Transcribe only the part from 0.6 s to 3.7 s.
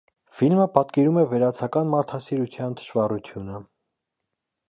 պատկերում է վերացական մարդասիրության թշվառությունը։